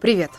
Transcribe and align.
Привет! 0.00 0.30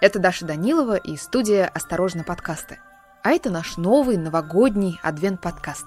Это 0.00 0.18
Даша 0.18 0.44
Данилова 0.44 0.96
и 0.96 1.16
студия 1.16 1.70
«Осторожно, 1.72 2.24
подкасты». 2.24 2.80
А 3.22 3.30
это 3.30 3.48
наш 3.48 3.76
новый 3.76 4.16
новогодний 4.16 4.98
адвент-подкаст. 5.04 5.86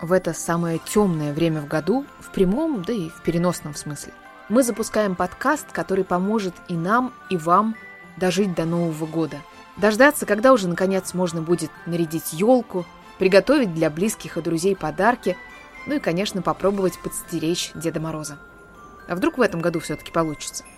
В 0.00 0.12
это 0.12 0.32
самое 0.32 0.78
темное 0.78 1.32
время 1.32 1.60
в 1.60 1.66
году, 1.66 2.06
в 2.20 2.30
прямом, 2.30 2.82
да 2.82 2.92
и 2.92 3.08
в 3.08 3.20
переносном 3.22 3.74
смысле, 3.74 4.12
мы 4.48 4.62
запускаем 4.62 5.16
подкаст, 5.16 5.72
который 5.72 6.04
поможет 6.04 6.54
и 6.68 6.74
нам, 6.74 7.12
и 7.30 7.36
вам 7.36 7.74
дожить 8.16 8.54
до 8.54 8.64
Нового 8.64 9.06
года. 9.06 9.38
Дождаться, 9.76 10.24
когда 10.24 10.52
уже 10.52 10.68
наконец 10.68 11.14
можно 11.14 11.42
будет 11.42 11.72
нарядить 11.84 12.32
елку, 12.32 12.86
приготовить 13.18 13.74
для 13.74 13.90
близких 13.90 14.36
и 14.36 14.40
друзей 14.40 14.76
подарки, 14.76 15.36
ну 15.88 15.96
и, 15.96 15.98
конечно, 15.98 16.42
попробовать 16.42 16.96
подстеречь 17.00 17.72
Деда 17.74 17.98
Мороза. 17.98 18.38
А 19.08 19.16
вдруг 19.16 19.36
в 19.36 19.40
этом 19.40 19.60
году 19.60 19.80
все-таки 19.80 20.12
получится– 20.12 20.62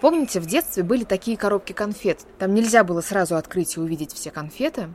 Помните, 0.00 0.40
в 0.40 0.46
детстве 0.46 0.82
были 0.82 1.04
такие 1.04 1.38
коробки 1.38 1.72
конфет? 1.72 2.26
Там 2.38 2.54
нельзя 2.54 2.84
было 2.84 3.00
сразу 3.00 3.36
открыть 3.36 3.76
и 3.76 3.80
увидеть 3.80 4.12
все 4.12 4.30
конфеты. 4.30 4.92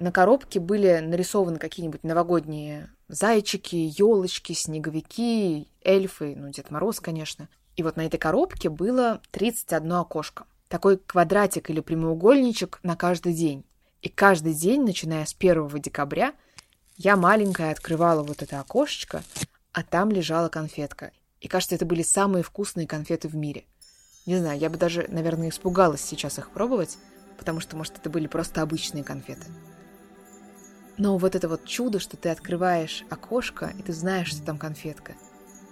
На 0.00 0.10
коробке 0.10 0.58
были 0.58 0.98
нарисованы 0.98 1.58
какие-нибудь 1.58 2.02
новогодние 2.02 2.90
зайчики, 3.06 3.92
елочки, 3.96 4.52
снеговики, 4.52 5.68
эльфы, 5.84 6.34
ну, 6.36 6.50
Дед 6.50 6.72
Мороз, 6.72 6.98
конечно. 6.98 7.48
И 7.76 7.84
вот 7.84 7.96
на 7.96 8.04
этой 8.04 8.18
коробке 8.18 8.68
было 8.68 9.20
31 9.30 9.92
окошко. 9.92 10.44
Такой 10.68 10.98
квадратик 10.98 11.70
или 11.70 11.80
прямоугольничек 11.80 12.80
на 12.82 12.96
каждый 12.96 13.34
день. 13.34 13.64
И 14.00 14.08
каждый 14.08 14.54
день, 14.54 14.82
начиная 14.82 15.24
с 15.24 15.36
1 15.38 15.68
декабря, 15.80 16.34
я 16.96 17.16
маленькая 17.16 17.70
открывала 17.70 18.24
вот 18.24 18.42
это 18.42 18.58
окошечко, 18.58 19.22
а 19.72 19.84
там 19.84 20.10
лежала 20.10 20.48
конфетка. 20.48 21.12
И 21.40 21.46
кажется, 21.46 21.76
это 21.76 21.86
были 21.86 22.02
самые 22.02 22.42
вкусные 22.42 22.88
конфеты 22.88 23.28
в 23.28 23.36
мире. 23.36 23.64
Не 24.24 24.38
знаю, 24.38 24.58
я 24.58 24.70
бы 24.70 24.78
даже, 24.78 25.06
наверное, 25.08 25.48
испугалась 25.48 26.00
сейчас 26.00 26.38
их 26.38 26.50
пробовать, 26.50 26.96
потому 27.38 27.60
что, 27.60 27.76
может, 27.76 27.98
это 27.98 28.08
были 28.08 28.28
просто 28.28 28.62
обычные 28.62 29.02
конфеты. 29.02 29.46
Но 30.96 31.18
вот 31.18 31.34
это 31.34 31.48
вот 31.48 31.64
чудо, 31.64 31.98
что 31.98 32.16
ты 32.16 32.28
открываешь 32.28 33.04
окошко, 33.10 33.72
и 33.76 33.82
ты 33.82 33.92
знаешь, 33.92 34.28
что 34.28 34.42
там 34.42 34.58
конфетка. 34.58 35.14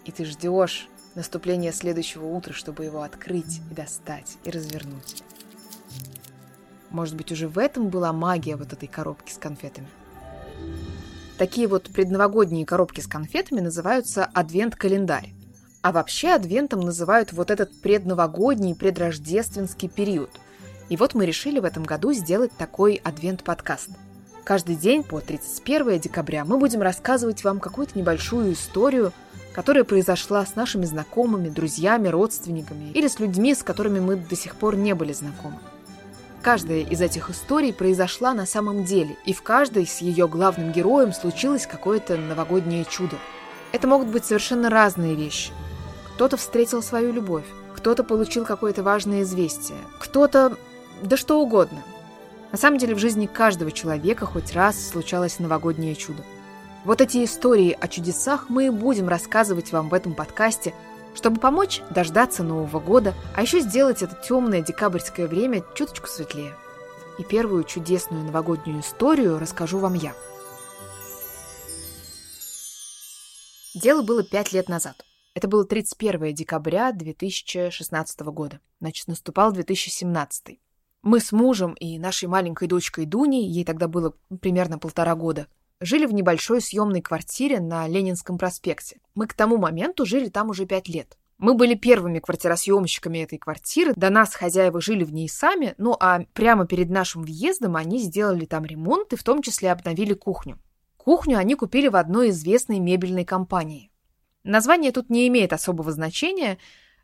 И 0.04 0.10
ты 0.10 0.24
ждешь 0.24 0.88
наступления 1.14 1.72
следующего 1.72 2.26
утра, 2.26 2.52
чтобы 2.52 2.84
его 2.84 3.02
открыть 3.02 3.60
и 3.70 3.74
достать, 3.74 4.36
и 4.44 4.50
развернуть. 4.50 5.22
Может 6.90 7.14
быть, 7.14 7.30
уже 7.30 7.46
в 7.46 7.58
этом 7.58 7.88
была 7.88 8.12
магия 8.12 8.56
вот 8.56 8.72
этой 8.72 8.88
коробки 8.88 9.32
с 9.32 9.38
конфетами? 9.38 9.88
Такие 11.38 11.68
вот 11.68 11.90
предновогодние 11.90 12.66
коробки 12.66 13.00
с 13.00 13.06
конфетами 13.06 13.60
называются 13.60 14.24
адвент-календарь. 14.24 15.32
А 15.82 15.92
вообще 15.92 16.34
адвентом 16.34 16.80
называют 16.80 17.32
вот 17.32 17.50
этот 17.50 17.72
предновогодний, 17.80 18.74
предрождественский 18.74 19.88
период. 19.88 20.30
И 20.90 20.96
вот 20.98 21.14
мы 21.14 21.24
решили 21.24 21.58
в 21.58 21.64
этом 21.64 21.84
году 21.84 22.12
сделать 22.12 22.52
такой 22.52 23.00
адвент-подкаст. 23.02 23.88
Каждый 24.44 24.76
день 24.76 25.02
по 25.02 25.20
31 25.20 25.98
декабря 25.98 26.44
мы 26.44 26.58
будем 26.58 26.82
рассказывать 26.82 27.44
вам 27.44 27.60
какую-то 27.60 27.98
небольшую 27.98 28.52
историю, 28.52 29.12
которая 29.54 29.84
произошла 29.84 30.44
с 30.44 30.54
нашими 30.54 30.84
знакомыми, 30.84 31.48
друзьями, 31.48 32.08
родственниками 32.08 32.90
или 32.92 33.08
с 33.08 33.18
людьми, 33.18 33.54
с 33.54 33.62
которыми 33.62 34.00
мы 34.00 34.16
до 34.16 34.36
сих 34.36 34.56
пор 34.56 34.76
не 34.76 34.94
были 34.94 35.14
знакомы. 35.14 35.60
Каждая 36.42 36.80
из 36.80 37.00
этих 37.00 37.30
историй 37.30 37.72
произошла 37.72 38.34
на 38.34 38.44
самом 38.44 38.84
деле, 38.84 39.16
и 39.24 39.32
в 39.32 39.42
каждой 39.42 39.86
с 39.86 39.98
ее 39.98 40.28
главным 40.28 40.72
героем 40.72 41.12
случилось 41.14 41.66
какое-то 41.66 42.16
новогоднее 42.18 42.84
чудо. 42.84 43.16
Это 43.72 43.86
могут 43.86 44.08
быть 44.08 44.26
совершенно 44.26 44.68
разные 44.68 45.14
вещи– 45.14 45.52
кто-то 46.20 46.36
встретил 46.36 46.82
свою 46.82 47.14
любовь, 47.14 47.46
кто-то 47.74 48.04
получил 48.04 48.44
какое-то 48.44 48.82
важное 48.82 49.22
известие, 49.22 49.78
кто-то... 49.98 50.54
да 51.00 51.16
что 51.16 51.40
угодно. 51.40 51.82
На 52.52 52.58
самом 52.58 52.76
деле 52.76 52.94
в 52.94 52.98
жизни 52.98 53.24
каждого 53.24 53.72
человека 53.72 54.26
хоть 54.26 54.52
раз 54.52 54.90
случалось 54.90 55.38
новогоднее 55.38 55.94
чудо. 55.94 56.22
Вот 56.84 57.00
эти 57.00 57.24
истории 57.24 57.74
о 57.80 57.88
чудесах 57.88 58.50
мы 58.50 58.66
и 58.66 58.68
будем 58.70 59.08
рассказывать 59.08 59.72
вам 59.72 59.88
в 59.88 59.94
этом 59.94 60.12
подкасте, 60.12 60.74
чтобы 61.14 61.40
помочь 61.40 61.80
дождаться 61.88 62.42
Нового 62.42 62.80
года, 62.80 63.14
а 63.34 63.40
еще 63.40 63.60
сделать 63.60 64.02
это 64.02 64.14
темное 64.14 64.60
декабрьское 64.60 65.26
время 65.26 65.64
чуточку 65.74 66.06
светлее. 66.06 66.54
И 67.18 67.24
первую 67.24 67.64
чудесную 67.64 68.24
новогоднюю 68.24 68.80
историю 68.80 69.38
расскажу 69.38 69.78
вам 69.78 69.94
я. 69.94 70.12
Дело 73.74 74.02
было 74.02 74.22
пять 74.22 74.52
лет 74.52 74.68
назад. 74.68 75.02
Это 75.34 75.46
было 75.46 75.64
31 75.64 76.34
декабря 76.34 76.90
2016 76.92 78.20
года. 78.20 78.60
Значит, 78.80 79.06
наступал 79.06 79.52
2017. 79.52 80.58
Мы 81.02 81.20
с 81.20 81.32
мужем 81.32 81.74
и 81.74 81.98
нашей 81.98 82.28
маленькой 82.28 82.66
дочкой 82.66 83.06
Дуней, 83.06 83.46
ей 83.46 83.64
тогда 83.64 83.86
было 83.86 84.14
примерно 84.40 84.78
полтора 84.78 85.14
года, 85.14 85.46
жили 85.80 86.04
в 86.04 86.12
небольшой 86.12 86.60
съемной 86.60 87.00
квартире 87.00 87.60
на 87.60 87.86
Ленинском 87.86 88.38
проспекте. 88.38 89.00
Мы 89.14 89.26
к 89.26 89.34
тому 89.34 89.56
моменту 89.56 90.04
жили 90.04 90.28
там 90.28 90.50
уже 90.50 90.66
пять 90.66 90.88
лет. 90.88 91.16
Мы 91.38 91.54
были 91.54 91.74
первыми 91.74 92.18
квартиросъемщиками 92.18 93.18
этой 93.18 93.38
квартиры, 93.38 93.94
до 93.96 94.10
нас 94.10 94.34
хозяева 94.34 94.82
жили 94.82 95.04
в 95.04 95.12
ней 95.12 95.26
сами, 95.26 95.74
ну 95.78 95.96
а 95.98 96.24
прямо 96.34 96.66
перед 96.66 96.90
нашим 96.90 97.22
въездом 97.22 97.76
они 97.76 97.98
сделали 97.98 98.44
там 98.44 98.66
ремонт 98.66 99.14
и 99.14 99.16
в 99.16 99.22
том 99.22 99.40
числе 99.40 99.72
обновили 99.72 100.12
кухню. 100.12 100.58
Кухню 100.98 101.38
они 101.38 101.54
купили 101.54 101.88
в 101.88 101.96
одной 101.96 102.28
известной 102.28 102.78
мебельной 102.78 103.24
компании. 103.24 103.90
Название 104.44 104.92
тут 104.92 105.10
не 105.10 105.28
имеет 105.28 105.52
особого 105.52 105.92
значения. 105.92 106.58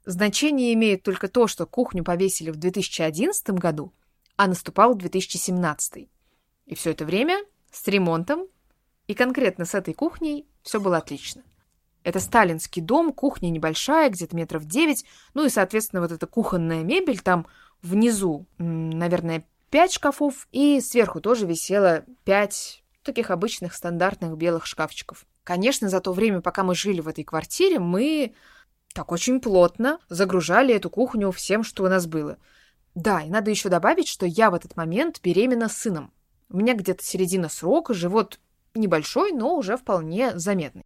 Значение 0.05 0.73
имеет 0.75 1.03
только 1.03 1.29
то, 1.29 1.47
что 1.47 1.67
кухню 1.67 2.05
повесили 2.05 2.51
в 2.51 2.57
2011 2.57 3.51
году, 3.51 3.93
а 4.37 4.47
наступал 4.47 4.95
2017. 4.95 6.09
И 6.67 6.75
все 6.75 6.91
это 6.91 7.05
время 7.05 7.45
с 7.71 7.87
ремонтом 7.89 8.47
и 9.07 9.15
конкретно 9.15 9.65
с 9.65 9.75
этой 9.75 9.95
кухней 9.95 10.47
все 10.63 10.81
было 10.81 10.97
отлично. 10.99 11.43
Это 12.03 12.21
сталинский 12.21 12.81
дом, 12.81 13.13
кухня 13.13 13.51
небольшая, 13.51 14.11
где-то 14.11 14.37
метров 14.37 14.65
9, 14.65 15.05
ну 15.35 15.45
и, 15.45 15.49
соответственно, 15.49 16.03
вот 16.03 16.13
эта 16.13 16.27
кухонная 16.27 16.85
мебель, 16.85 17.21
там 17.21 17.47
внизу, 17.83 18.47
наверное, 18.59 19.45
5 19.71 19.93
шкафов, 19.93 20.47
и 20.53 20.81
сверху 20.81 21.21
тоже 21.21 21.47
висело 21.47 22.05
5 22.25 22.85
таких 23.07 23.31
обычных 23.31 23.75
стандартных 23.75 24.37
белых 24.37 24.67
шкафчиков. 24.67 25.25
Конечно, 25.45 25.89
за 25.89 26.01
то 26.01 26.13
время, 26.13 26.41
пока 26.43 26.63
мы 26.63 26.75
жили 26.75 27.01
в 27.01 27.09
этой 27.09 27.25
квартире, 27.25 27.79
мы 27.79 28.35
так 28.93 29.13
очень 29.13 29.41
плотно 29.41 29.99
загружали 30.09 30.75
эту 30.75 30.91
кухню 30.91 31.31
всем, 31.31 31.65
что 31.65 31.85
у 31.85 31.89
нас 31.89 32.07
было. 32.07 32.37
Да, 32.95 33.23
и 33.23 33.31
надо 33.31 33.51
еще 33.51 33.69
добавить, 33.69 34.09
что 34.09 34.27
я 34.27 34.51
в 34.51 34.55
этот 34.55 34.77
момент 34.77 35.21
беременна 35.23 35.69
сыном. 35.69 36.13
У 36.49 36.59
меня 36.59 36.75
где-то 36.75 37.05
середина 37.05 37.49
срока, 37.49 37.95
живот 37.95 38.41
небольшой, 38.75 39.33
но 39.33 39.57
уже 39.57 39.77
вполне 39.77 40.39
заметный. 40.39 40.85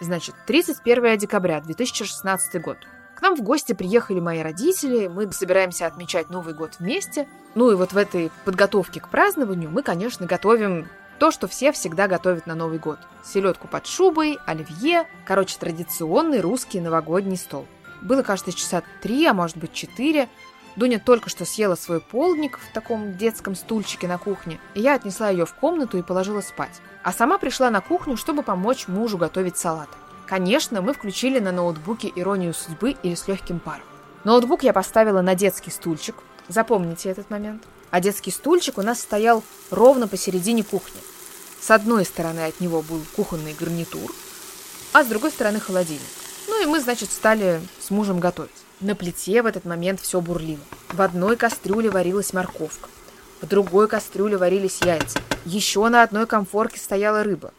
Значит, 0.00 0.34
31 0.46 1.18
декабря 1.18 1.60
2016 1.60 2.60
год. 2.60 2.78
Нам 3.22 3.36
в 3.36 3.42
гости 3.42 3.72
приехали 3.72 4.18
мои 4.18 4.40
родители, 4.40 5.06
мы 5.06 5.30
собираемся 5.30 5.86
отмечать 5.86 6.28
Новый 6.28 6.54
год 6.54 6.72
вместе. 6.80 7.28
Ну 7.54 7.70
и 7.70 7.76
вот 7.76 7.92
в 7.92 7.96
этой 7.96 8.32
подготовке 8.44 9.00
к 9.00 9.08
празднованию 9.08 9.70
мы, 9.70 9.84
конечно, 9.84 10.26
готовим 10.26 10.88
то, 11.20 11.30
что 11.30 11.46
все 11.46 11.70
всегда 11.70 12.08
готовят 12.08 12.48
на 12.48 12.56
Новый 12.56 12.80
год. 12.80 12.98
Селедку 13.24 13.68
под 13.68 13.86
шубой, 13.86 14.38
оливье, 14.44 15.06
короче, 15.24 15.56
традиционный 15.56 16.40
русский 16.40 16.80
новогодний 16.80 17.36
стол. 17.36 17.68
Было, 18.00 18.22
кажется, 18.22 18.52
часа 18.52 18.82
три, 19.00 19.24
а 19.24 19.34
может 19.34 19.56
быть 19.56 19.72
четыре. 19.72 20.28
Дуня 20.74 20.98
только 20.98 21.30
что 21.30 21.44
съела 21.44 21.76
свой 21.76 22.00
полдник 22.00 22.58
в 22.58 22.74
таком 22.74 23.16
детском 23.16 23.54
стульчике 23.54 24.08
на 24.08 24.18
кухне, 24.18 24.58
и 24.74 24.80
я 24.80 24.94
отнесла 24.94 25.28
ее 25.28 25.46
в 25.46 25.54
комнату 25.54 25.96
и 25.96 26.02
положила 26.02 26.40
спать. 26.40 26.80
А 27.04 27.12
сама 27.12 27.38
пришла 27.38 27.70
на 27.70 27.82
кухню, 27.82 28.16
чтобы 28.16 28.42
помочь 28.42 28.88
мужу 28.88 29.16
готовить 29.16 29.56
салат. 29.56 29.90
Конечно, 30.26 30.80
мы 30.82 30.94
включили 30.94 31.38
на 31.38 31.52
ноутбуке 31.52 32.10
«Иронию 32.14 32.54
судьбы» 32.54 32.96
или 33.02 33.14
«С 33.14 33.28
легким 33.28 33.58
паром». 33.60 33.82
Ноутбук 34.24 34.62
я 34.62 34.72
поставила 34.72 35.20
на 35.20 35.34
детский 35.34 35.70
стульчик, 35.70 36.16
запомните 36.48 37.10
этот 37.10 37.28
момент. 37.30 37.64
А 37.90 38.00
детский 38.00 38.30
стульчик 38.30 38.78
у 38.78 38.82
нас 38.82 39.00
стоял 39.00 39.42
ровно 39.70 40.08
посередине 40.08 40.64
кухни. 40.64 41.00
С 41.60 41.70
одной 41.70 42.04
стороны 42.04 42.40
от 42.40 42.60
него 42.60 42.82
был 42.82 43.00
кухонный 43.14 43.52
гарнитур, 43.52 44.10
а 44.92 45.04
с 45.04 45.06
другой 45.06 45.30
стороны 45.30 45.60
холодильник. 45.60 46.02
Ну 46.48 46.62
и 46.62 46.66
мы, 46.66 46.80
значит, 46.80 47.10
стали 47.10 47.60
с 47.80 47.90
мужем 47.90 48.18
готовить. 48.18 48.50
На 48.80 48.94
плите 48.94 49.42
в 49.42 49.46
этот 49.46 49.64
момент 49.64 50.00
все 50.00 50.20
бурлило. 50.20 50.62
В 50.92 51.02
одной 51.02 51.36
кастрюле 51.36 51.90
варилась 51.90 52.32
морковка, 52.32 52.88
в 53.40 53.46
другой 53.46 53.88
кастрюле 53.88 54.36
варились 54.36 54.80
яйца. 54.82 55.18
Еще 55.44 55.86
на 55.88 56.02
одной 56.02 56.26
комфорке 56.26 56.78
стояла 56.78 57.22
рыба. 57.22 57.52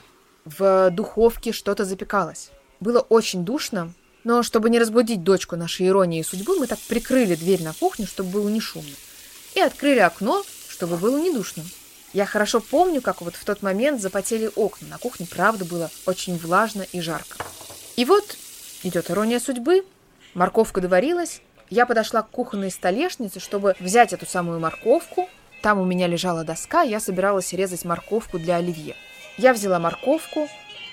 В 0.46 0.90
духовке 0.92 1.52
что-то 1.54 1.86
запекалось. 1.86 2.50
Было 2.80 3.00
очень 3.00 3.46
душно, 3.46 3.94
но 4.24 4.44
чтобы 4.44 4.70
не 4.70 4.80
разбудить 4.80 5.24
дочку 5.24 5.56
нашей 5.56 5.88
иронии 5.88 6.20
и 6.20 6.24
судьбы, 6.24 6.60
мы 6.60 6.68
так 6.68 6.80
прикрыли 6.80 7.36
дверь 7.36 7.64
на 7.64 7.74
кухню, 7.74 8.08
чтобы 8.08 8.30
было 8.30 8.50
не 8.50 8.60
шумно. 8.60 8.96
И 9.56 9.62
открыли 9.62 10.00
окно, 10.00 10.44
чтобы 10.68 10.98
было 10.98 11.18
не 11.18 11.32
душно. 11.32 11.64
Я 12.12 12.26
хорошо 12.26 12.60
помню, 12.60 13.02
как 13.02 13.22
вот 13.22 13.36
в 13.36 13.46
тот 13.46 13.62
момент 13.62 14.02
запотели 14.02 14.50
окна. 14.56 14.88
На 14.90 14.98
кухне, 14.98 15.28
правда, 15.30 15.66
было 15.66 15.90
очень 16.06 16.38
влажно 16.38 16.84
и 16.92 17.00
жарко. 17.00 17.38
И 17.96 18.06
вот 18.06 18.38
идет 18.84 19.10
ирония 19.10 19.40
судьбы. 19.40 19.86
Морковка 20.34 20.82
доварилась, 20.82 21.42
я 21.70 21.86
подошла 21.86 22.22
к 22.22 22.30
кухонной 22.30 22.70
столешнице, 22.70 23.40
чтобы 23.40 23.76
взять 23.80 24.14
эту 24.14 24.26
самую 24.26 24.60
морковку. 24.60 25.30
Там 25.62 25.80
у 25.80 25.86
меня 25.86 26.08
лежала 26.08 26.44
доска, 26.44 26.82
я 26.82 27.00
собиралась 27.00 27.54
резать 27.54 27.86
морковку 27.86 28.38
для 28.38 28.58
оливье. 28.58 28.96
Я 29.38 29.54
взяла 29.54 29.80
морковку, 29.80 30.48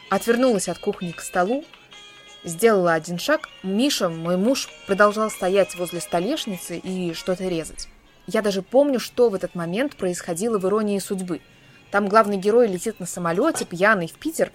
отвернулась 0.08 0.68
от 0.68 0.78
кухни 0.78 1.12
к 1.12 1.20
столу, 1.20 1.64
сделала 2.44 2.94
один 2.94 3.18
шаг. 3.18 3.48
Миша, 3.62 4.08
мой 4.08 4.36
муж, 4.36 4.68
продолжал 4.86 5.30
стоять 5.30 5.74
возле 5.76 6.00
столешницы 6.00 6.78
и 6.78 7.12
что-то 7.14 7.48
резать. 7.48 7.88
Я 8.26 8.42
даже 8.42 8.62
помню, 8.62 9.00
что 9.00 9.28
в 9.28 9.34
этот 9.34 9.54
момент 9.54 9.96
происходило 9.96 10.58
в 10.58 10.66
«Иронии 10.66 10.98
судьбы». 10.98 11.40
Там 11.90 12.08
главный 12.08 12.36
герой 12.36 12.68
летит 12.68 13.00
на 13.00 13.06
самолете, 13.06 13.64
пьяный, 13.64 14.06
в 14.06 14.14
Питер, 14.14 14.52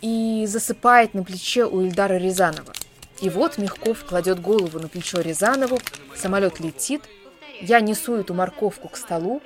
и 0.00 0.44
засыпает 0.46 1.14
на 1.14 1.24
плече 1.24 1.64
у 1.64 1.82
Ильдара 1.82 2.14
Рязанова– 2.14 2.72
и 3.20 3.30
вот 3.30 3.56
Мягков 3.56 4.04
кладет 4.04 4.40
голову 4.40 4.78
на 4.78 4.88
плечо 4.88 5.20
Рязанову, 5.20 5.78
самолет 6.14 6.60
летит, 6.60 7.02
я 7.60 7.80
несу 7.80 8.16
эту 8.16 8.34
морковку 8.34 8.88
к 8.88 8.96
столу, 8.96 9.42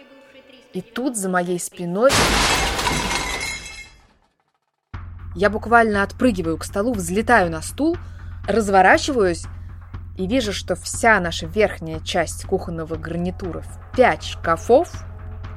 и 0.73 0.81
тут 0.81 1.17
за 1.17 1.29
моей 1.29 1.61
спиной... 1.61 2.11
Я 5.35 5.51
буквально 5.51 6.03
отпрыгиваю 6.03 6.59
к 6.59 6.65
столу, 6.65 6.93
взлетаю 6.93 7.51
на 7.51 7.63
стул, 7.63 7.97
разворачиваюсь 8.47 9.45
и 10.17 10.27
вижу, 10.27 10.53
что 10.53 10.75
вся 10.75 11.21
наша 11.21 11.47
верхняя 11.47 12.01
часть 12.01 12.45
кухонного 12.45 12.97
гарнитура 12.97 13.61
в 13.61 13.97
пять 13.97 14.25
шкафов 14.25 14.91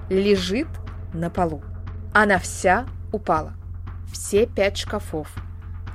лежит 0.10 0.68
на 1.14 1.30
полу. 1.30 1.64
Она 2.14 2.38
вся 2.38 2.86
упала. 3.12 3.54
Все 4.12 4.46
пять 4.46 4.78
шкафов 4.78 5.28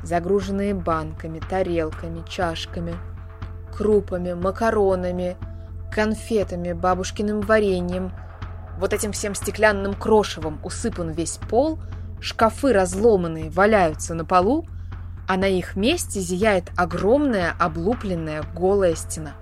загруженные 0.03 0.75
банками, 0.75 1.41
тарелками, 1.41 2.25
чашками, 2.29 2.95
крупами, 3.77 4.33
макаронами, 4.33 5.37
конфетами, 5.93 6.73
бабушкиным 6.73 7.41
вареньем. 7.41 8.13
Вот 8.79 8.93
этим 8.93 9.13
всем 9.13 9.35
стеклянным 9.35 9.95
крошевом 9.95 10.61
усыпан 10.63 11.11
весь 11.11 11.39
пол, 11.49 11.79
шкафы 12.21 12.73
разломанные 12.73 13.51
валяются 13.51 14.15
на 14.15 14.25
полу, 14.25 14.67
а 15.27 15.37
на 15.37 15.47
их 15.47 15.77
месте 15.77 16.21
зияет 16.21 16.71
огромная 16.77 17.55
облупленная 17.59 18.43
голая 18.55 18.95
стена. 18.95 19.33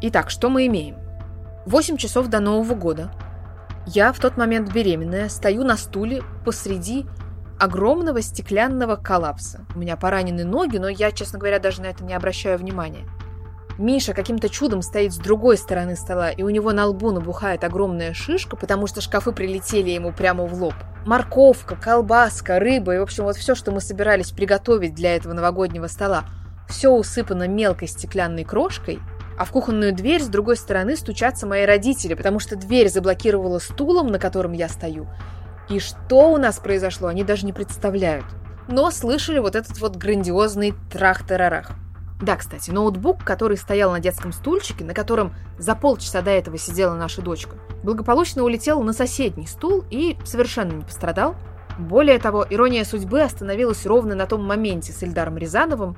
Итак, 0.00 0.30
что 0.30 0.48
мы 0.48 0.66
имеем? 0.66 0.96
Восемь 1.66 1.96
часов 1.96 2.28
до 2.28 2.40
Нового 2.40 2.74
года. 2.74 3.10
Я 3.86 4.12
в 4.12 4.18
тот 4.18 4.36
момент 4.36 4.72
беременная, 4.72 5.28
стою 5.28 5.64
на 5.64 5.76
стуле 5.76 6.22
посреди 6.44 7.06
огромного 7.58 8.20
стеклянного 8.20 8.96
коллапса. 8.96 9.64
У 9.74 9.78
меня 9.78 9.96
поранены 9.96 10.44
ноги, 10.44 10.78
но 10.78 10.88
я, 10.88 11.12
честно 11.12 11.38
говоря, 11.38 11.58
даже 11.58 11.82
на 11.82 11.86
это 11.86 12.04
не 12.04 12.14
обращаю 12.14 12.58
внимания. 12.58 13.08
Миша 13.78 14.14
каким-то 14.14 14.48
чудом 14.48 14.80
стоит 14.80 15.12
с 15.12 15.18
другой 15.18 15.58
стороны 15.58 15.96
стола, 15.96 16.30
и 16.30 16.42
у 16.42 16.48
него 16.48 16.72
на 16.72 16.86
лбу 16.86 17.12
набухает 17.12 17.62
огромная 17.62 18.14
шишка, 18.14 18.56
потому 18.56 18.86
что 18.86 19.00
шкафы 19.00 19.32
прилетели 19.32 19.90
ему 19.90 20.12
прямо 20.12 20.46
в 20.46 20.62
лоб. 20.62 20.74
Морковка, 21.06 21.76
колбаска, 21.76 22.58
рыба 22.58 22.96
и, 22.96 22.98
в 22.98 23.02
общем, 23.02 23.24
вот 23.24 23.36
все, 23.36 23.54
что 23.54 23.70
мы 23.70 23.80
собирались 23.80 24.32
приготовить 24.32 24.92
для 24.92 25.14
этого 25.14 25.34
новогоднего 25.34 25.86
стола, 25.86 26.24
все 26.68 26.90
усыпано 26.90 27.46
мелкой 27.46 27.86
стеклянной 27.86 28.42
крошкой, 28.42 28.98
а 29.38 29.44
в 29.44 29.52
кухонную 29.52 29.94
дверь 29.94 30.20
с 30.20 30.26
другой 30.26 30.56
стороны 30.56 30.96
стучатся 30.96 31.46
мои 31.46 31.64
родители, 31.64 32.14
потому 32.14 32.40
что 32.40 32.56
дверь 32.56 32.88
заблокировала 32.88 33.60
стулом, 33.60 34.08
на 34.08 34.18
котором 34.18 34.52
я 34.52 34.68
стою, 34.68 35.06
и 35.70 35.78
что 35.78 36.32
у 36.32 36.38
нас 36.38 36.58
произошло, 36.58 37.06
они 37.06 37.22
даже 37.22 37.46
не 37.46 37.52
представляют. 37.52 38.26
Но 38.66 38.90
слышали 38.90 39.38
вот 39.38 39.54
этот 39.54 39.78
вот 39.78 39.94
грандиозный 39.94 40.74
трах-тарарах. 40.90 41.70
Да, 42.20 42.36
кстати, 42.36 42.70
ноутбук, 42.70 43.24
который 43.24 43.58
стоял 43.58 43.92
на 43.92 44.00
детском 44.00 44.32
стульчике, 44.32 44.84
на 44.84 44.94
котором 44.94 45.34
за 45.58 45.74
полчаса 45.74 46.22
до 46.22 46.30
этого 46.30 46.56
сидела 46.56 46.94
наша 46.94 47.20
дочка, 47.20 47.56
благополучно 47.82 48.42
улетел 48.42 48.82
на 48.82 48.94
соседний 48.94 49.46
стул 49.46 49.84
и 49.90 50.16
совершенно 50.24 50.72
не 50.72 50.84
пострадал. 50.84 51.36
Более 51.78 52.18
того, 52.18 52.46
ирония 52.48 52.84
судьбы 52.84 53.20
остановилась 53.20 53.84
ровно 53.84 54.14
на 54.14 54.26
том 54.26 54.44
моменте 54.44 54.92
с 54.92 55.02
Эльдаром 55.02 55.36
Рязановым. 55.36 55.96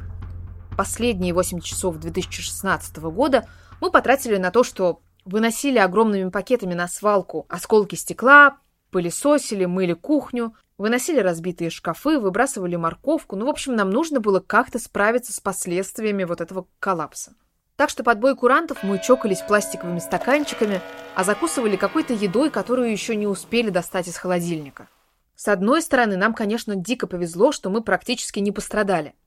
Последние 0.77 1.33
8 1.33 1.61
часов 1.61 1.99
2016 1.99 2.97
года 2.97 3.47
мы 3.81 3.93
потратили 3.93 4.39
на 4.39 4.51
то, 4.51 4.65
что 4.65 5.01
выносили 5.25 5.79
огромными 5.79 6.31
пакетами 6.31 6.75
на 6.75 6.89
свалку 6.89 7.47
осколки 7.49 7.95
стекла, 7.95 8.59
Пылесосили, 8.91 9.67
мыли 9.67 9.93
кухню, 9.93 10.55
выносили 10.79 11.21
разбитые 11.21 11.71
шкафы, 11.71 12.19
выбрасывали 12.19 12.77
морковку. 12.77 13.37
Ну, 13.37 13.47
в 13.47 13.51
общем, 13.51 13.77
нам 13.77 13.91
нужно 13.91 14.21
было 14.21 14.41
как-то 14.41 14.79
справиться 14.79 15.33
с 15.33 15.41
последствиями 15.41 16.25
вот 16.25 16.41
этого 16.41 16.67
коллапса. 16.81 17.35
Так 17.77 17.91
что 17.91 18.03
под 18.03 18.19
бой 18.19 18.35
курантов 18.35 18.83
мы 18.83 18.99
чокались 18.99 19.43
пластиковыми 19.43 19.99
стаканчиками, 19.99 20.81
а 21.15 21.25
закусывали 21.25 21.77
какой-то 21.77 22.15
едой, 22.15 22.51
которую 22.51 22.91
еще 22.91 23.15
не 23.15 23.27
успели 23.27 23.71
достать 23.71 24.09
из 24.09 24.17
холодильника. 24.17 24.89
С 25.37 25.47
одной 25.49 25.83
стороны, 25.83 26.17
нам, 26.17 26.35
конечно, 26.35 26.75
дико 26.75 27.07
повезло, 27.07 27.53
что 27.53 27.71
мы 27.71 27.83
практически 27.83 28.39
не 28.39 28.53
пострадали– 28.53 29.15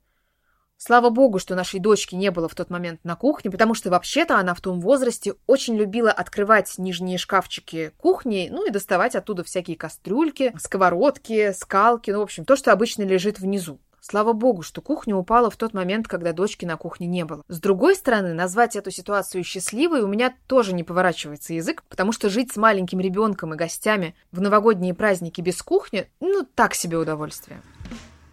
Слава 0.84 1.10
богу, 1.10 1.38
что 1.38 1.54
нашей 1.54 1.78
дочки 1.78 2.16
не 2.16 2.32
было 2.32 2.48
в 2.48 2.56
тот 2.56 2.68
момент 2.68 2.98
на 3.04 3.14
кухне, 3.14 3.52
потому 3.52 3.72
что 3.72 3.88
вообще-то 3.88 4.36
она 4.36 4.52
в 4.52 4.60
том 4.60 4.80
возрасте 4.80 5.34
очень 5.46 5.76
любила 5.76 6.10
открывать 6.10 6.76
нижние 6.76 7.18
шкафчики 7.18 7.92
кухни, 7.98 8.48
ну 8.50 8.66
и 8.66 8.72
доставать 8.72 9.14
оттуда 9.14 9.44
всякие 9.44 9.76
кастрюльки, 9.76 10.52
сковородки, 10.58 11.52
скалки, 11.52 12.10
ну, 12.10 12.18
в 12.18 12.22
общем, 12.22 12.44
то, 12.44 12.56
что 12.56 12.72
обычно 12.72 13.04
лежит 13.04 13.38
внизу. 13.38 13.78
Слава 14.00 14.32
богу, 14.32 14.62
что 14.62 14.80
кухня 14.80 15.14
упала 15.14 15.50
в 15.50 15.56
тот 15.56 15.72
момент, 15.72 16.08
когда 16.08 16.32
дочки 16.32 16.64
на 16.64 16.76
кухне 16.76 17.06
не 17.06 17.24
было. 17.24 17.44
С 17.46 17.60
другой 17.60 17.94
стороны, 17.94 18.34
назвать 18.34 18.74
эту 18.74 18.90
ситуацию 18.90 19.44
счастливой 19.44 20.02
у 20.02 20.08
меня 20.08 20.34
тоже 20.48 20.74
не 20.74 20.82
поворачивается 20.82 21.54
язык, 21.54 21.84
потому 21.88 22.10
что 22.10 22.28
жить 22.28 22.50
с 22.50 22.56
маленьким 22.56 22.98
ребенком 22.98 23.54
и 23.54 23.56
гостями 23.56 24.16
в 24.32 24.40
новогодние 24.40 24.94
праздники 24.94 25.40
без 25.40 25.62
кухни, 25.62 26.10
ну, 26.18 26.44
так 26.56 26.74
себе 26.74 26.96
удовольствие. 26.96 27.62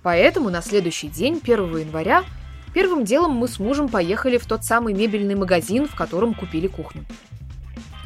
Поэтому 0.01 0.49
на 0.49 0.63
следующий 0.63 1.09
день, 1.09 1.39
1 1.43 1.77
января, 1.77 2.23
первым 2.73 3.05
делом 3.05 3.31
мы 3.31 3.47
с 3.47 3.59
мужем 3.59 3.89
поехали 3.89 4.37
в 4.37 4.45
тот 4.45 4.63
самый 4.63 4.93
мебельный 4.93 5.35
магазин, 5.35 5.87
в 5.87 5.95
котором 5.95 6.33
купили 6.33 6.67
кухню. 6.67 7.05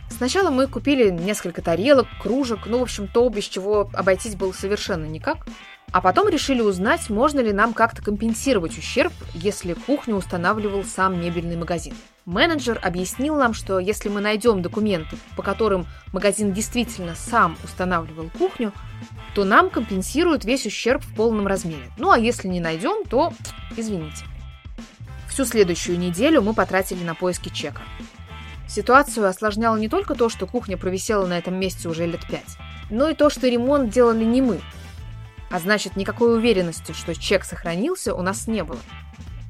Сначала 0.10 0.52
мы 0.52 0.68
купили 0.68 1.10
несколько 1.10 1.62
тарелок, 1.62 2.08
кружек, 2.22 2.68
ну, 2.68 2.80
в 2.80 2.84
общем, 2.84 3.08
то, 3.08 3.28
без 3.30 3.46
чего 3.46 3.90
обойтись 3.94 4.36
было 4.36 4.52
совершенно 4.52 5.06
никак. 5.06 5.46
А 5.92 6.02
потом 6.02 6.30
решили 6.30 6.62
узнать, 6.62 7.10
можно 7.10 7.40
ли 7.40 7.52
нам 7.52 7.74
как-то 7.74 8.02
компенсировать 8.02 8.78
ущерб, 8.78 9.14
если 9.34 9.74
кухню 9.74 10.16
устанавливал 10.16 10.84
сам 10.86 11.20
мебельный 11.20 11.58
магазин. 11.58 11.94
Менеджер 12.26 12.80
объяснил 12.82 13.36
нам, 13.36 13.54
что 13.54 13.80
если 13.80 14.10
мы 14.10 14.22
найдем 14.22 14.62
документы, 14.62 15.18
по 15.36 15.44
которым 15.44 15.86
магазин 16.14 16.54
действительно 16.54 17.16
сам 17.16 17.58
устанавливал 17.64 18.30
кухню, 18.38 18.72
то 19.36 19.44
нам 19.44 19.70
компенсируют 19.70 20.46
весь 20.46 20.66
ущерб 20.66 21.04
в 21.04 21.14
полном 21.16 21.48
размере. 21.48 21.92
Ну 21.98 22.12
а 22.12 22.18
если 22.18 22.48
не 22.48 22.60
найдем, 22.60 23.04
то 23.04 23.34
извините. 23.76 24.24
Всю 25.34 25.46
следующую 25.46 25.98
неделю 25.98 26.44
мы 26.44 26.54
потратили 26.54 27.04
на 27.04 27.16
поиски 27.16 27.50
чека. 27.50 27.82
Ситуацию 28.70 29.28
осложняло 29.28 29.78
не 29.78 29.90
только 29.90 30.14
то, 30.14 30.30
что 30.30 30.46
кухня 30.46 30.78
провисела 30.78 31.26
на 31.26 31.40
этом 31.40 31.56
месте 31.56 31.90
уже 31.90 32.06
лет 32.06 32.22
пять, 32.30 32.56
но 32.92 33.10
и 33.10 33.16
то, 33.16 33.32
что 33.32 33.48
ремонт 33.48 33.90
делали 33.90 34.24
не 34.26 34.44
мы. 34.44 34.62
А 35.50 35.58
значит, 35.58 35.96
никакой 35.96 36.38
уверенности, 36.38 36.92
что 36.92 37.16
чек 37.16 37.46
сохранился, 37.46 38.14
у 38.14 38.22
нас 38.22 38.46
не 38.46 38.64
было. 38.64 38.78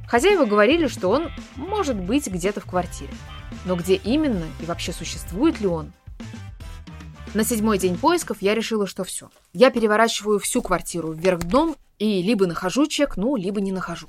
Хозяева 0.07 0.45
говорили, 0.45 0.87
что 0.87 1.09
он 1.09 1.29
может 1.57 1.97
быть 1.97 2.27
где-то 2.27 2.61
в 2.61 2.65
квартире. 2.65 3.11
Но 3.65 3.75
где 3.75 3.95
именно 3.95 4.45
и 4.61 4.65
вообще 4.65 4.93
существует 4.93 5.59
ли 5.59 5.67
он, 5.67 5.91
на 7.33 7.43
седьмой 7.43 7.77
день 7.77 7.97
поисков 7.97 8.37
я 8.39 8.55
решила, 8.55 8.87
что 8.87 9.03
все. 9.03 9.29
Я 9.51 9.69
переворачиваю 9.69 10.39
всю 10.39 10.61
квартиру 10.61 11.11
вверх 11.11 11.39
дном 11.39 11.75
и 11.99 12.21
либо 12.21 12.47
нахожу 12.47 12.87
чек, 12.87 13.17
ну, 13.17 13.35
либо 13.35 13.59
не 13.59 13.73
нахожу. 13.73 14.07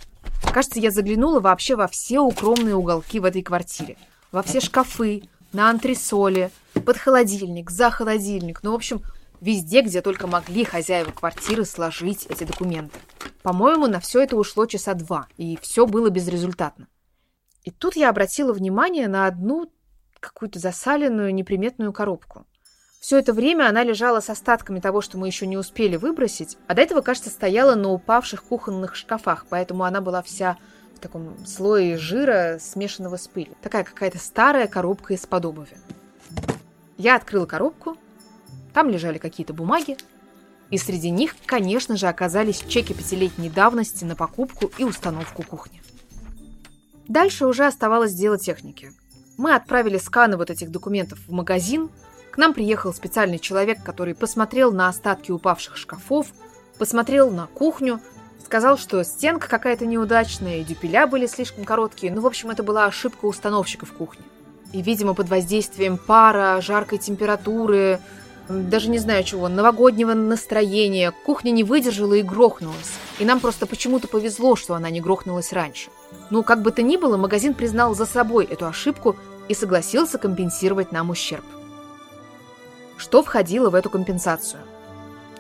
Кажется, 0.55 0.79
я 0.79 0.93
заглянула 0.93 1.41
вообще 1.41 1.75
во 1.75 1.89
все 1.89 2.21
укромные 2.21 2.77
уголки 2.77 3.19
в 3.19 3.25
этой 3.25 3.43
квартире. 3.43 3.97
Во 4.31 4.41
все 4.45 4.61
шкафы, 4.61 5.25
на 5.53 5.69
антресоле, 5.69 6.53
под 6.87 6.97
холодильник, 6.97 7.73
за 7.73 7.91
холодильник. 7.91 8.63
Ну, 8.63 8.71
в 8.71 8.77
общем, 8.77 9.03
везде, 9.41 9.81
где 9.81 10.01
только 10.01 10.29
могли 10.29 10.63
хозяева 10.63 11.11
квартиры 11.11 11.65
сложить 11.65 12.27
эти 12.27 12.45
документы. 12.45 12.97
По-моему, 13.43 13.89
на 13.89 13.99
все 13.99 14.21
это 14.23 14.37
ушло 14.37 14.67
часа 14.67 14.95
два, 14.95 15.27
и 15.37 15.59
все 15.61 15.89
было 15.89 16.09
безрезультатно. 16.09 16.87
И 17.65 17.73
тут 17.73 17.97
я 17.97 18.09
обратила 18.09 18.53
внимание 18.53 19.09
на 19.09 19.27
одну 19.27 19.73
какую-то 20.21 20.61
засаленную 20.61 21.35
неприметную 21.35 21.93
коробку. 21.93 22.47
Все 23.05 23.19
это 23.19 23.35
время 23.35 23.69
она 23.69 23.85
лежала 23.85 24.21
с 24.21 24.31
остатками 24.31 24.81
того, 24.81 25.03
что 25.03 25.19
мы 25.19 25.27
еще 25.27 25.47
не 25.47 25.59
успели 25.59 25.97
выбросить, 25.97 26.57
а 26.69 26.75
до 26.75 26.81
этого, 26.81 27.03
кажется, 27.03 27.29
стояла 27.29 27.75
на 27.75 27.91
упавших 27.91 28.43
кухонных 28.43 28.95
шкафах, 28.95 29.45
поэтому 29.51 29.85
она 29.85 30.01
была 30.01 30.23
вся 30.23 30.57
в 30.97 31.01
таком 31.01 31.37
слое 31.47 31.99
жира, 31.99 32.57
смешанного 32.59 33.19
с 33.19 33.29
пылью. 33.29 33.57
Такая 33.61 33.85
какая-то 33.85 34.17
старая 34.17 34.69
коробка 34.69 35.13
из-под 35.13 35.45
обуви. 35.45 35.77
Я 36.97 37.17
открыла 37.17 37.45
коробку, 37.45 37.99
там 38.73 38.89
лежали 38.89 39.19
какие-то 39.19 39.53
бумаги, 39.53 39.99
и 40.71 40.79
среди 40.79 41.11
них, 41.11 41.37
конечно 41.45 41.99
же, 41.99 42.07
оказались 42.07 42.65
чеки 42.67 42.95
пятилетней 42.95 43.51
давности 43.51 44.05
на 44.05 44.17
покупку 44.17 44.73
и 44.79 44.85
установку 44.85 45.43
кухни. 45.43 45.83
Дальше 47.07 47.45
уже 47.45 47.67
оставалось 47.67 48.15
дело 48.15 48.39
техники. 48.39 48.93
Мы 49.37 49.55
отправили 49.55 49.99
сканы 49.99 50.39
вот 50.39 50.49
этих 50.49 50.71
документов 50.71 51.19
в 51.29 51.33
магазин, 51.33 51.91
к 52.35 52.37
нам 52.37 52.53
приехал 52.53 52.93
специальный 52.93 53.39
человек, 53.39 53.85
который 53.85 54.13
посмотрел 54.13 54.73
на 54.73 54.89
остатки 54.89 55.31
упавших 55.31 55.77
шкафов, 55.77 56.27
посмотрел 56.79 57.31
на 57.31 57.47
кухню, 57.47 58.01
сказал, 58.45 58.77
что 58.77 59.05
стенка 59.05 59.49
какая-то 59.49 59.87
неудачная, 59.87 60.65
дюпеля 60.65 61.07
были 61.07 61.29
слишком 61.29 61.65
короткие. 61.65 62.13
Ну, 62.13 62.23
в 62.23 62.27
общем, 62.27 62.51
это 62.51 62.65
была 62.65 62.87
ошибка 62.87 63.27
установщика 63.27 63.87
в 63.87 63.93
кухне. 63.93 64.25
И, 64.73 64.83
видимо, 64.83 65.15
под 65.15 65.29
воздействием 65.29 65.97
пара, 65.97 66.61
жаркой 66.61 66.99
температуры, 66.99 68.01
даже 68.49 68.91
не 68.91 68.99
знаю 68.99 69.23
чего, 69.23 69.47
новогоднего 69.49 70.15
настроения, 70.15 71.13
кухня 71.25 71.53
не 71.53 71.63
выдержала 71.63 72.15
и 72.15 72.23
грохнулась. 72.23 72.95
И 73.21 73.25
нам 73.25 73.39
просто 73.39 73.67
почему-то 73.67 74.09
повезло, 74.09 74.57
что 74.57 74.75
она 74.75 74.91
не 74.91 75.01
грохнулась 75.01 75.53
раньше. 75.53 75.89
Ну, 76.31 76.43
как 76.43 76.63
бы 76.63 76.73
то 76.73 76.83
ни 76.83 76.97
было, 76.97 77.17
магазин 77.17 77.55
признал 77.55 77.95
за 77.95 78.07
собой 78.07 78.45
эту 78.45 78.67
ошибку 78.67 79.15
и 79.47 79.55
согласился 79.55 80.19
компенсировать 80.19 80.91
нам 80.91 81.11
ущерб. 81.11 81.45
Что 82.97 83.23
входило 83.23 83.71
в 83.71 83.75
эту 83.75 83.91
компенсацию? 83.91 84.61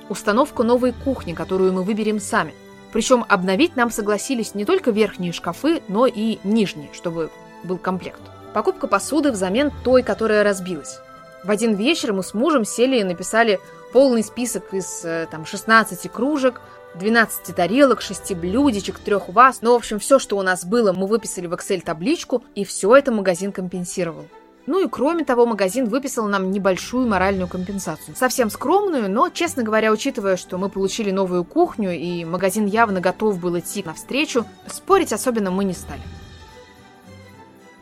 Установку 0.08 0.62
новой 0.62 0.92
кухни, 0.92 1.32
которую 1.32 1.72
мы 1.72 1.82
выберем 1.82 2.20
сами. 2.20 2.54
Причем 2.92 3.24
обновить 3.28 3.76
нам 3.76 3.90
согласились 3.90 4.54
не 4.54 4.64
только 4.64 4.90
верхние 4.90 5.32
шкафы, 5.32 5.82
но 5.88 6.06
и 6.06 6.38
нижние, 6.44 6.90
чтобы 6.92 7.30
был 7.64 7.78
комплект. 7.78 8.20
Покупка 8.52 8.86
посуды 8.86 9.32
взамен 9.32 9.72
той, 9.82 10.02
которая 10.02 10.44
разбилась. 10.44 11.00
В 11.42 11.50
один 11.50 11.74
вечер 11.74 12.12
мы 12.12 12.22
с 12.22 12.34
мужем 12.34 12.64
сели 12.64 13.00
и 13.00 13.04
написали 13.04 13.60
полный 13.92 14.22
список 14.22 14.72
из 14.72 15.04
э, 15.04 15.26
там, 15.30 15.44
16 15.44 16.10
кружек, 16.10 16.60
12 16.94 17.54
тарелок, 17.54 18.00
6 18.00 18.34
блюдечек, 18.34 18.98
3 18.98 19.16
ваз. 19.28 19.58
Ну, 19.60 19.72
в 19.72 19.76
общем, 19.76 19.98
все, 19.98 20.18
что 20.18 20.38
у 20.38 20.42
нас 20.42 20.64
было, 20.64 20.92
мы 20.92 21.06
выписали 21.06 21.46
в 21.46 21.52
Excel 21.52 21.82
табличку, 21.82 22.44
и 22.54 22.64
все 22.64 22.94
это 22.94 23.12
магазин 23.12 23.52
компенсировал. 23.52 24.26
Ну 24.66 24.82
и 24.82 24.88
кроме 24.88 25.24
того, 25.24 25.44
магазин 25.44 25.88
выписал 25.88 26.26
нам 26.26 26.50
небольшую 26.50 27.06
моральную 27.06 27.48
компенсацию. 27.48 28.16
Совсем 28.16 28.48
скромную, 28.48 29.10
но, 29.10 29.28
честно 29.28 29.62
говоря, 29.62 29.92
учитывая, 29.92 30.36
что 30.36 30.56
мы 30.56 30.70
получили 30.70 31.10
новую 31.10 31.44
кухню 31.44 31.92
и 31.92 32.24
магазин 32.24 32.64
явно 32.64 33.00
готов 33.00 33.38
был 33.38 33.58
идти 33.58 33.82
навстречу, 33.82 34.46
спорить 34.66 35.12
особенно 35.12 35.50
мы 35.50 35.64
не 35.64 35.74
стали. 35.74 36.00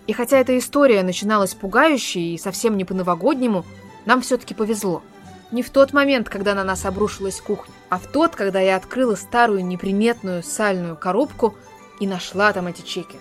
И 0.09 0.13
хотя 0.13 0.39
эта 0.39 0.59
история 0.59 1.05
начиналась 1.05 1.55
пугающе 1.55 2.21
и 2.21 2.39
совсем 2.39 2.77
не 2.77 2.85
по-новогоднему, 2.85 3.65
нам 4.05 4.21
все-таки 4.21 4.53
повезло. 4.53 5.03
Не 5.53 5.63
в 5.63 5.71
тот 5.71 5.93
момент, 5.93 6.29
когда 6.29 6.55
на 6.55 6.65
нас 6.65 6.85
обрушилась 6.85 7.41
кухня, 7.41 7.75
а 7.91 7.99
в 7.99 8.07
тот, 8.07 8.35
когда 8.35 8.59
я 8.59 8.75
открыла 8.75 9.15
старую 9.15 9.65
неприметную 9.65 10.43
сальную 10.43 10.97
коробку 10.97 11.55
и 12.01 12.07
нашла 12.09 12.53
там 12.53 12.67
эти 12.67 12.83
чеки. 12.83 13.19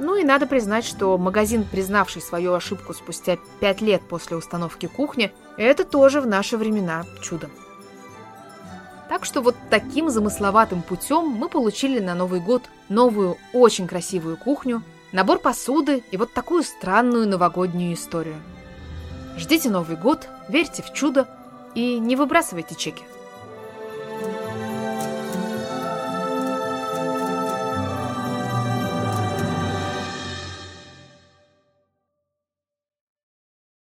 Ну 0.00 0.16
и 0.16 0.24
надо 0.24 0.46
признать, 0.46 0.86
что 0.86 1.18
магазин, 1.18 1.62
признавший 1.62 2.22
свою 2.22 2.54
ошибку 2.54 2.94
спустя 2.94 3.36
пять 3.60 3.82
лет 3.82 4.00
после 4.00 4.34
установки 4.34 4.86
кухни, 4.86 5.30
это 5.58 5.84
тоже 5.84 6.22
в 6.22 6.26
наши 6.26 6.56
времена 6.56 7.04
чудо. 7.20 7.50
Так 9.10 9.26
что 9.26 9.42
вот 9.42 9.56
таким 9.68 10.08
замысловатым 10.08 10.80
путем 10.80 11.28
мы 11.28 11.50
получили 11.50 11.98
на 11.98 12.14
Новый 12.14 12.40
год 12.40 12.62
новую, 12.88 13.36
очень 13.52 13.86
красивую 13.86 14.38
кухню, 14.38 14.82
набор 15.12 15.38
посуды 15.38 16.02
и 16.10 16.16
вот 16.16 16.32
такую 16.32 16.62
странную 16.62 17.28
новогоднюю 17.28 17.92
историю. 17.92 18.36
Ждите 19.36 19.68
Новый 19.68 19.96
год, 19.98 20.28
верьте 20.48 20.82
в 20.82 20.94
чудо 20.94 21.28
и 21.74 21.98
не 21.98 22.16
выбрасывайте 22.16 22.74
чеки. 22.74 23.04